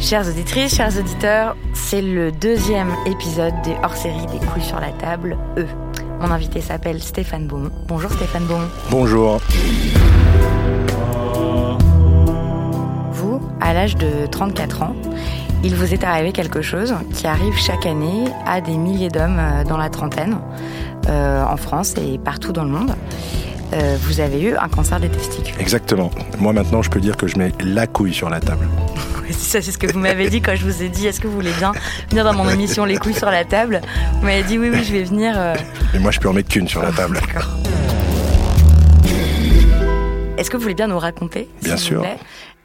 [0.00, 5.36] Chères auditrices, chers auditeurs, c'est le deuxième épisode des hors-série des couilles sur la table,
[5.58, 5.66] E.
[6.20, 7.70] Mon invité s'appelle Stéphane Beaumont.
[7.86, 8.68] Bonjour Stéphane Beaumont.
[8.90, 9.40] Bonjour.
[13.12, 14.96] Vous, à l'âge de 34 ans,
[15.62, 19.64] il vous est arrivé quelque chose qui arrive chaque année à des milliers d'hommes euh,
[19.64, 20.38] dans la trentaine,
[21.08, 22.94] euh, en France et partout dans le monde.
[23.74, 25.54] Euh, vous avez eu un cancer des testicules.
[25.60, 26.10] Exactement.
[26.38, 28.66] Moi maintenant, je peux dire que je mets la couille sur la table.
[29.32, 31.34] Ça, c'est ce que vous m'avez dit quand je vous ai dit est-ce que vous
[31.34, 31.72] voulez bien
[32.10, 33.80] venir dans mon émission Les couilles sur la table?
[34.20, 35.34] Vous m'avez dit oui, oui, je vais venir.
[35.36, 35.54] euh.
[35.94, 37.18] Et moi, je peux en mettre qu'une sur la table.
[37.20, 37.48] D'accord.
[40.36, 42.00] Est-ce que vous voulez bien nous raconter, Bien vous sûr.
[42.00, 42.16] plaît,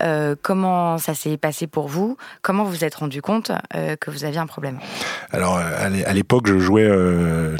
[0.01, 2.17] euh, comment ça s'est passé pour vous?
[2.41, 4.79] Comment vous vous êtes rendu compte euh, que vous aviez un problème?
[5.31, 6.87] Alors, euh, à l'é- à l'époque, je jouais,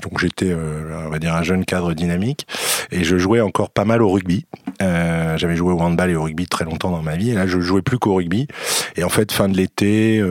[0.01, 2.47] donc j'étais, on va dire, un jeune cadre dynamique,
[2.91, 4.45] et je jouais encore pas mal au rugby.
[4.79, 7.59] J'avais joué au handball et au rugby très longtemps dans ma vie, et là, je
[7.59, 8.47] jouais plus qu'au rugby.
[8.95, 10.23] Et en fait, fin de l'été,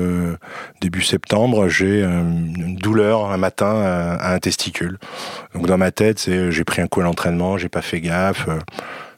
[0.81, 4.99] début septembre, j'ai une douleur un matin à, à un testicule.
[5.55, 8.49] Donc dans ma tête, j'ai pris un coup à l'entraînement, j'ai pas fait gaffe.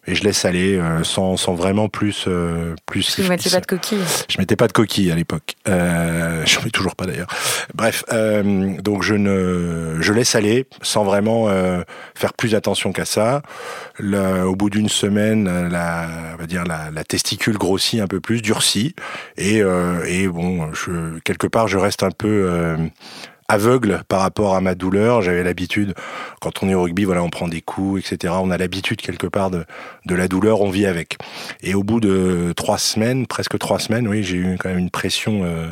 [0.06, 3.60] Euh, et je laisse aller euh, sans, sans vraiment plus euh, plus vous mettiez pas
[3.60, 3.98] de coquille.
[4.28, 5.54] je mettais pas de coquille à l'époque.
[5.68, 7.28] Euh, je mets toujours pas d'ailleurs.
[7.74, 11.82] Bref, euh, donc je ne, je laisse aller sans vraiment euh,
[12.14, 13.42] faire plus attention qu'à ça.
[13.98, 18.20] Le- au bout d'une semaine, la, on va dire la, la testicule grossit un peu
[18.20, 18.94] plus, durcit,
[19.36, 22.76] et, euh, et bon, je, quelque part, je reste un peu euh,
[23.48, 25.22] aveugle par rapport à ma douleur.
[25.22, 25.94] J'avais l'habitude,
[26.40, 28.34] quand on est au rugby, voilà, on prend des coups, etc.
[28.38, 29.64] On a l'habitude quelque part de,
[30.06, 31.16] de la douleur, on vit avec.
[31.62, 34.90] Et au bout de trois semaines, presque trois semaines, oui, j'ai eu quand même une
[34.90, 35.68] pression euh,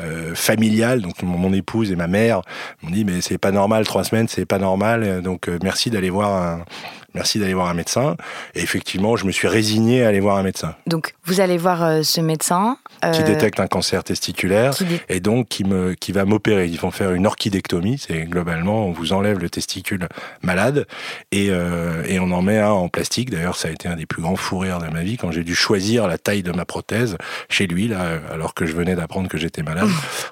[0.00, 1.00] euh, familiale.
[1.00, 2.42] Donc mon, épouse et ma mère
[2.82, 5.22] m'ont dit mais c'est pas normal, trois semaines, c'est pas normal.
[5.22, 6.64] Donc euh, merci d'aller voir un
[7.16, 8.16] merci d'aller voir un médecin.
[8.54, 11.82] Et effectivement, je me suis résigné à aller voir un médecin Donc, vous allez voir
[11.82, 12.76] euh, ce médecin.
[13.12, 16.66] qui euh, détecte un cancer testiculaire qui et donc qui me qui va m'opérer.
[16.66, 20.08] Ils vont faire une orchidectomie, c'est globalement on vous enlève le testicule
[20.42, 20.86] malade
[21.32, 23.30] et euh, et on en met un en plastique.
[23.30, 25.44] D'ailleurs, ça a été un des plus grands fous rires de ma vie quand j'ai
[25.44, 27.16] dû choisir la taille de ma prothèse
[27.48, 29.88] chez lui là, alors que je venais d'apprendre que j'étais malade.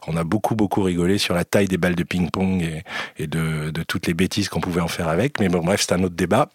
[0.06, 2.82] on a beaucoup beaucoup rigolé sur la taille des balles de ping-pong et,
[3.18, 5.40] et de, de toutes les bêtises qu'on pouvait en faire avec.
[5.40, 6.50] Mais bon, bref, c'est un autre débat.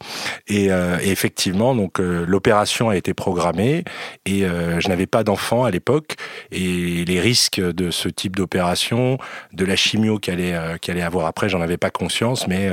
[0.47, 3.83] Et, euh, et effectivement, donc euh, l'opération a été programmée
[4.25, 6.15] et euh, je n'avais pas d'enfant à l'époque
[6.51, 9.17] et les risques de ce type d'opération,
[9.53, 12.69] de la chimio qu'elle allait, qu'elle allait avoir après, j'en avais pas conscience, mais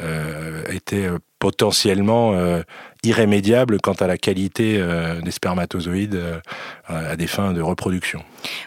[0.00, 2.62] euh, potentiellement euh,
[3.02, 4.80] irrémédiables quant à la qualité
[5.24, 6.40] des spermatozoïdes
[6.86, 8.22] à des fins de reproduction.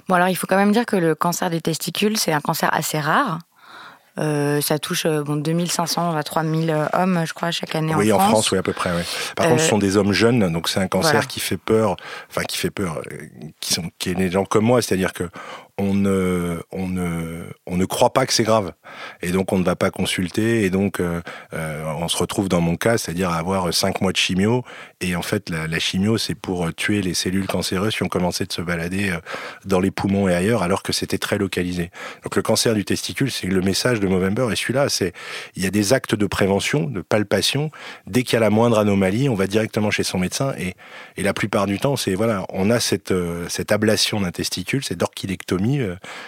[0.10, 2.70] Bon, alors, il faut quand même dire que le cancer des testicules, c'est un cancer
[2.74, 3.40] assez rare.
[4.18, 8.12] Euh, ça touche euh, bon, 2500 à 3000 euh, hommes, je crois, chaque année oui,
[8.14, 8.32] en en France.
[8.32, 8.92] France, oui, à peu près.
[8.92, 9.04] Ouais.
[9.36, 11.26] Par Euh, contre, ce sont des hommes jeunes, donc c'est un cancer voilà.
[11.26, 11.98] qui fait peur,
[12.30, 13.18] enfin qui fait peur, euh,
[13.60, 15.30] qui sont, qui est des gens comme moi, c'est-à-dire que
[15.78, 18.74] on ne, on ne, on ne croit pas que c'est grave.
[19.22, 20.64] Et donc, on ne va pas consulter.
[20.64, 21.22] Et donc, euh,
[21.54, 24.64] euh, on se retrouve dans mon cas, c'est-à-dire avoir cinq mois de chimio.
[25.02, 28.54] Et en fait, la, chimio, c'est pour tuer les cellules cancéreuses qui ont commencé de
[28.54, 29.18] se balader euh,
[29.66, 31.92] dans les poumons et ailleurs, alors que c'était très localisé.
[32.24, 34.48] Donc, le cancer du testicule, c'est le message de Movember.
[34.54, 35.12] Et celui-là, c'est,
[35.56, 37.70] il y a des actes de prévention, de palpation.
[38.08, 40.54] Dès qu'il y a la moindre anomalie, on va directement chez son médecin.
[40.58, 40.76] Et,
[41.18, 43.14] et la plupart du temps, c'est, voilà, on a cette,
[43.50, 45.65] cette ablation d'un testicule, cette orchidectomie,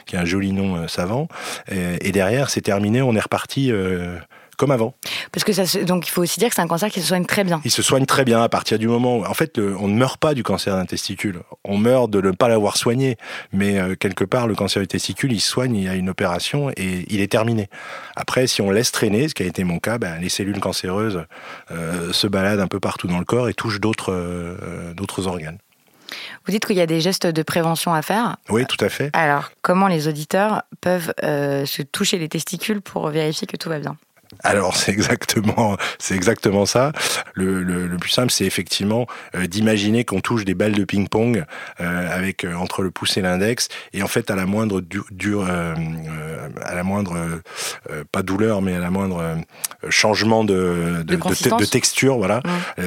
[0.05, 1.27] qui est un joli nom savant.
[1.71, 4.17] Et, et derrière, c'est terminé, on est reparti euh,
[4.57, 4.95] comme avant.
[5.31, 7.25] Parce que ça, donc il faut aussi dire que c'est un cancer qui se soigne
[7.25, 7.61] très bien.
[7.63, 10.19] Il se soigne très bien à partir du moment où, en fait, on ne meurt
[10.19, 11.41] pas du cancer d'un testicule.
[11.63, 13.17] On meurt de ne pas l'avoir soigné,
[13.53, 16.09] mais euh, quelque part, le cancer du testicule, il se soigne, il y a une
[16.09, 17.69] opération et il est terminé.
[18.15, 21.23] Après, si on laisse traîner, ce qui a été mon cas, ben, les cellules cancéreuses
[21.71, 24.07] euh, se baladent un peu partout dans le corps et touchent d'autres
[24.95, 25.59] d'autres organes.
[26.45, 28.37] Vous dites qu'il y a des gestes de prévention à faire.
[28.49, 29.09] Oui, tout à fait.
[29.13, 33.79] Alors, comment les auditeurs peuvent euh, se toucher les testicules pour vérifier que tout va
[33.79, 33.97] bien?
[34.43, 36.91] Alors c'est exactement, c'est exactement ça.
[37.33, 41.45] Le, le, le plus simple, c'est effectivement euh, d'imaginer qu'on touche des balles de ping-pong
[41.79, 45.35] euh, avec euh, entre le pouce et l'index, et en fait à la moindre du,
[45.35, 45.75] euh,
[46.61, 47.15] à la moindre
[48.11, 49.37] pas douleur, mais à la moindre
[49.89, 52.41] changement de de, de, de, texture, voilà,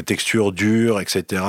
[0.07, 1.43] texture dure, etc.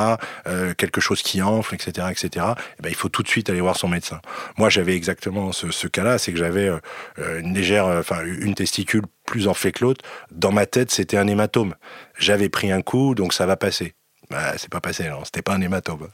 [0.77, 2.45] quelque chose qui enfle, etc., etc.
[2.79, 4.19] Et ben, il faut tout de suite aller voir son médecin.
[4.57, 6.69] Moi, j'avais exactement ce, ce cas-là, c'est que j'avais
[7.17, 10.04] une légère, enfin une testicule plus enflé que l'autre.
[10.31, 11.75] Dans ma tête, c'était un hématome.
[12.19, 13.94] J'avais pris un coup, donc ça va passer.
[14.30, 15.24] Bah, c'est pas passé, non.
[15.24, 16.10] C'était pas un hématome.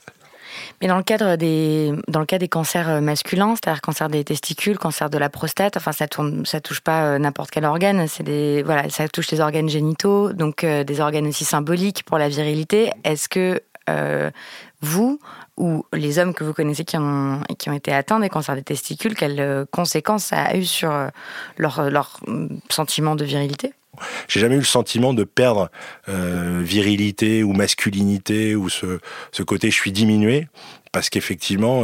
[0.82, 4.24] Mais dans le cadre des, dans le cas des cancers euh, masculins, c'est-à-dire cancer des
[4.24, 8.08] testicules, cancer de la prostate, enfin ça tourne, ça touche pas euh, n'importe quel organe,
[8.08, 12.18] c'est des, voilà, ça touche les organes génitaux, donc euh, des organes aussi symboliques pour
[12.18, 12.92] la virilité.
[13.04, 13.62] Est-ce que
[14.82, 15.20] vous
[15.58, 18.64] ou les hommes que vous connaissez qui ont, qui ont été atteints des cancers des
[18.64, 21.08] testicules, quelles euh, conséquences ça a eu sur euh,
[21.58, 23.74] leur, leur mm, sentiment de virilité?
[24.28, 25.72] J'ai jamais eu le sentiment de perdre
[26.08, 29.00] euh, virilité ou masculinité ou ce,
[29.32, 30.48] ce côté je suis diminué
[30.92, 31.84] parce qu'effectivement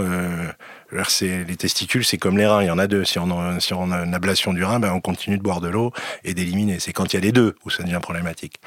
[1.22, 3.04] les testicules, c'est comme les reins, il y en a deux.
[3.04, 5.62] Si on, a, si on a une ablation du rein, ben on continue de boire
[5.62, 5.92] de l'eau
[6.24, 6.80] et d'éliminer.
[6.80, 8.60] C'est quand il y a les deux où ça devient problématique.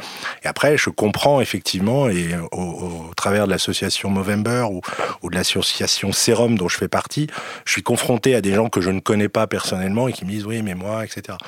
[0.43, 4.81] Et après, je comprends effectivement, et au, au travers de l'association Movember ou,
[5.23, 7.29] ou de l'association Serum dont je fais partie,
[7.65, 10.31] je suis confronté à des gens que je ne connais pas personnellement et qui me
[10.31, 11.39] disent oui, mais moi, etc.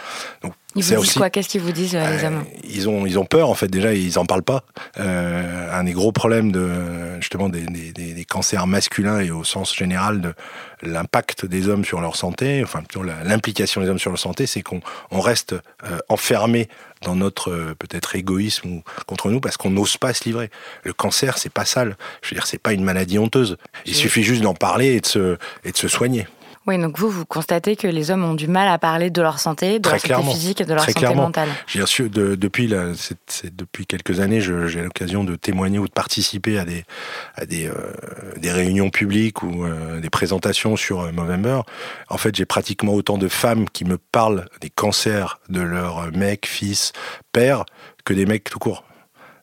[0.43, 1.31] Donc ils vous disent quoi?
[1.31, 2.45] Qu'est-ce qu'ils vous disent, euh, les hommes?
[2.65, 4.65] Ils ont, ils ont peur, en fait, déjà, ils en parlent pas.
[4.99, 9.75] Euh, un des gros problèmes de, justement, des, des, des, cancers masculins et au sens
[9.75, 10.35] général de
[10.83, 14.63] l'impact des hommes sur leur santé, enfin, plutôt l'implication des hommes sur leur santé, c'est
[14.63, 14.81] qu'on
[15.11, 15.55] on reste
[15.85, 16.69] euh, enfermé
[17.03, 20.51] dans notre euh, peut-être égoïsme ou contre nous parce qu'on n'ose pas se livrer.
[20.85, 21.97] Le cancer, c'est pas sale.
[22.23, 23.57] Je veux dire, c'est pas une maladie honteuse.
[23.87, 26.27] Il suffit juste d'en parler et de se, et de se soigner.
[26.69, 29.39] Oui, donc vous, vous constatez que les hommes ont du mal à parler de leur
[29.39, 31.49] santé, de leur santé physique et de leur santé mentale.
[31.67, 36.67] J'ai reçu de, depuis depuis quelques années, j'ai l'occasion de témoigner ou de participer à
[36.67, 36.85] des
[37.37, 37.73] à des, euh,
[38.37, 41.61] des réunions publiques ou euh, des présentations sur euh, Movember.
[42.11, 46.47] En fait, j'ai pratiquement autant de femmes qui me parlent des cancers de leur mec,
[46.47, 46.93] fils,
[47.33, 47.65] père
[48.05, 48.85] que des mecs tout court.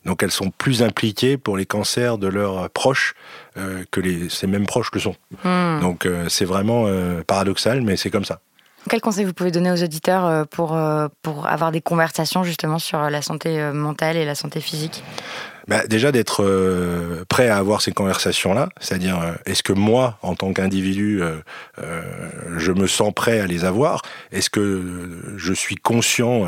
[0.05, 3.15] Donc elles sont plus impliquées pour les cancers de leurs proches
[3.57, 5.15] euh, que les, ces mêmes proches le sont.
[5.43, 5.79] Hmm.
[5.81, 8.39] Donc euh, c'est vraiment euh, paradoxal, mais c'est comme ça.
[8.87, 10.77] Quel conseil vous pouvez donner aux auditeurs pour,
[11.23, 15.03] pour avoir des conversations justement sur la santé mentale et la santé physique?
[15.67, 20.35] Bah, déjà d'être euh, prêt à avoir ces conversations-là, c'est-à-dire euh, est-ce que moi, en
[20.35, 21.41] tant qu'individu, euh,
[22.57, 24.01] je me sens prêt à les avoir?
[24.31, 26.45] Est-ce que je suis conscient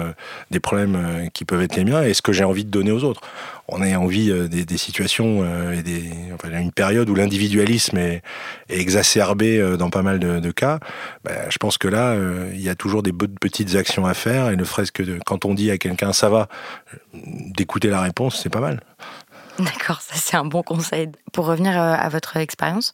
[0.51, 2.03] des problèmes qui peuvent être les miens?
[2.03, 3.21] Est-ce que j'ai envie de donner aux autres?
[3.67, 5.43] On a envie des, des, situations
[5.73, 8.21] et des, enfin, une période où l'individualisme est,
[8.69, 10.79] est, exacerbé dans pas mal de, cas.
[11.23, 12.15] Bah, je pense que là,
[12.53, 15.53] il y a toujours des petites actions à faire et ne serait-ce que quand on
[15.53, 16.47] dit à quelqu'un ça va,
[17.13, 18.79] d'écouter la réponse, c'est pas mal.
[19.59, 21.09] D'accord, ça c'est un bon conseil.
[21.33, 22.91] Pour revenir euh, à votre expérience,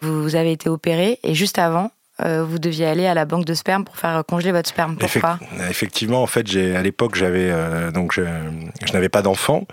[0.00, 1.90] vous avez été opéré et juste avant,
[2.24, 4.96] euh, vous deviez aller à la banque de sperme pour faire congeler votre sperme.
[4.96, 8.22] Pourquoi Effectivement, en fait, j'ai à l'époque j'avais euh, donc je,
[8.86, 9.66] je n'avais pas d'enfant.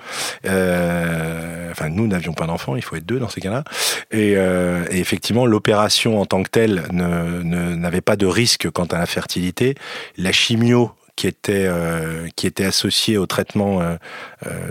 [0.46, 2.76] Euh, enfin, nous n'avions pas d'enfant.
[2.76, 3.64] Il faut être deux dans ces cas-là.
[4.12, 7.42] Et, et, effectivement, l'opération en tant que telle ne
[7.76, 9.76] n'avait pas de risque quant à la fertilité.
[10.18, 11.70] La chimio qui était
[12.36, 13.82] qui était associé au traitement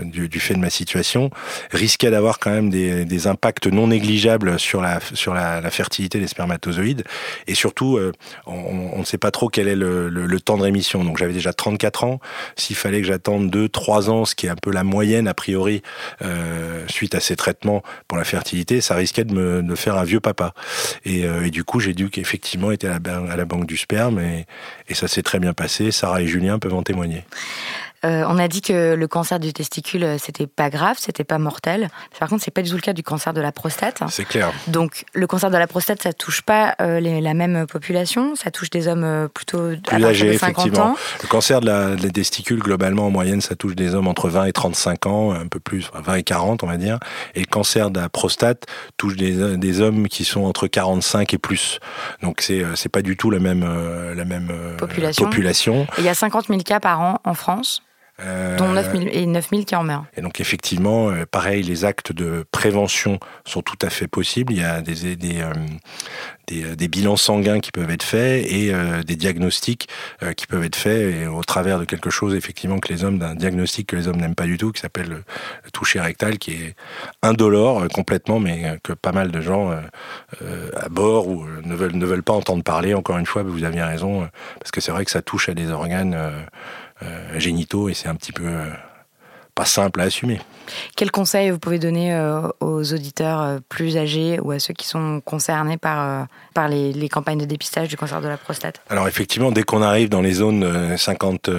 [0.01, 1.29] du, du, fait de ma situation
[1.71, 7.03] risquait d'avoir quand même des, impacts non négligeables sur la sur la, fertilité des spermatozoïdes
[7.47, 7.99] et surtout
[8.45, 8.53] on,
[8.93, 11.03] on, ne sait pas trop quel est le, le, temps de rémission.
[11.03, 12.19] Donc j'avais déjà 34 ans.
[12.55, 15.81] S'il fallait que j'attende 2-3 ans, ce qui est un peu la moyenne a priori
[16.87, 20.19] suite à ces traitements pour la fertilité, ça risquait de me de faire un vieux
[20.19, 20.53] papa.
[21.05, 22.09] Et, du coup j'ai dû
[22.83, 24.45] à la, à la banque du sperme et,
[24.87, 25.91] et ça s'est très bien passé.
[25.91, 27.23] Sarah et Julien peuvent en témoigner.
[28.05, 31.37] Euh, on a dit que le cancer du testicule, euh, c'était pas grave, c'était pas
[31.37, 31.89] mortel.
[32.19, 34.01] Par contre, c'est pas du tout le cas du cancer de la prostate.
[34.09, 34.51] C'est clair.
[34.67, 38.35] Donc, le cancer de la prostate, ça touche pas euh, les, la même population.
[38.35, 40.95] Ça touche des hommes plutôt plus âgés, effectivement.
[41.21, 44.45] Le cancer de la, des testicules, globalement, en moyenne, ça touche des hommes entre 20
[44.45, 46.99] et 35 ans, un peu plus, 20 et 40, on va dire.
[47.35, 48.65] Et le cancer de la prostate
[48.97, 51.79] touche des, des hommes qui sont entre 45 et plus.
[52.21, 53.63] Donc, c'est c'est pas du tout la même
[54.15, 55.25] la même population.
[55.25, 55.87] population.
[55.97, 57.81] il y a 50 000 cas par an en France.
[58.19, 60.05] Euh, dont 9 000, et 9 000 qui en meurent.
[60.15, 64.53] Et donc effectivement, euh, pareil, les actes de prévention sont tout à fait possibles.
[64.53, 65.51] Il y a des, des, euh,
[66.45, 68.71] des, des bilans sanguins qui peuvent être faits et
[69.03, 69.87] des diagnostics
[70.37, 73.33] qui peuvent être faits et au travers de quelque chose effectivement que les hommes, d'un
[73.33, 75.23] diagnostic que les hommes n'aiment pas du tout, qui s'appelle le,
[75.63, 76.75] le, toucher rectal, qui est
[77.21, 79.71] indolore complètement, mais que pas mal de gens
[80.75, 82.93] à bord ou ne veulent, ne veulent pas entendre parler.
[82.93, 84.29] Encore une fois, vous aviez raison,
[84.59, 86.15] parce que c'est vrai que ça touche à des organes
[87.35, 88.69] génitaux et c'est un petit peu euh,
[89.55, 90.39] pas simple à assumer.
[90.95, 95.21] Quels conseils vous pouvez donner euh, aux auditeurs plus âgés ou à ceux qui sont
[95.21, 98.81] concernés par, par les, les, campagnes de dépistage du cancer de la prostate?
[98.89, 101.49] Alors effectivement, dès qu'on arrive dans les zones 50,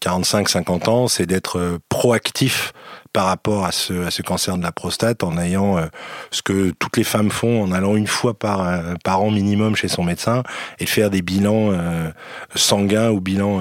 [0.00, 2.72] 45, 50 ans, c'est d'être proactif
[3.12, 5.86] par rapport à ce, à ce cancer de la prostate en ayant euh,
[6.30, 9.76] ce que toutes les femmes font en allant une fois par, euh, par an minimum
[9.76, 10.42] chez son médecin
[10.78, 12.10] et faire des bilans euh,
[12.54, 13.60] sanguins ou bilans,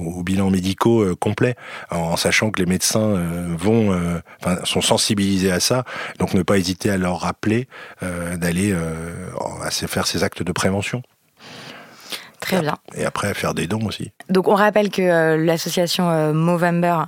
[0.00, 1.56] ou, bilans médicaux complets
[1.90, 3.14] en, sachant que les médecins
[3.56, 3.96] vont,
[4.40, 5.84] enfin, sont sensibilisés à ça.
[6.18, 7.68] Donc ne pas hésiter à leur rappeler
[8.36, 8.74] d'aller
[9.70, 11.02] faire ces actes de prévention.
[12.40, 12.78] Très bien.
[12.94, 14.12] Et après, faire des dons aussi.
[14.30, 17.04] Donc, on rappelle que l'association Movember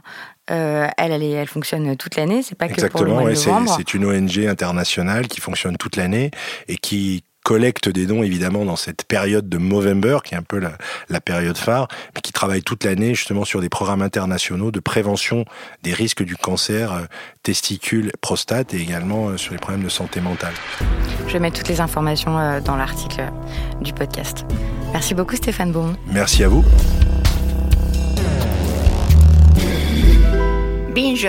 [0.50, 3.74] euh, elle, elle, elle, fonctionne toute l'année, c'est pas que pour le mois de novembre.
[3.76, 6.30] C'est une ONG internationale qui fonctionne toute l'année
[6.66, 10.58] et qui collecte des dons évidemment dans cette période de Movember, qui est un peu
[10.58, 10.72] la,
[11.08, 15.44] la période phare, mais qui travaille toute l'année justement sur des programmes internationaux de prévention
[15.82, 17.00] des risques du cancer, euh,
[17.42, 20.54] testicule, prostate et également euh, sur les problèmes de santé mentale.
[21.26, 23.24] Je vais mettre toutes les informations euh, dans l'article
[23.80, 24.44] du podcast.
[24.92, 25.96] Merci beaucoup Stéphane Beaumont.
[26.06, 26.64] Merci à vous.
[30.94, 31.28] Binge.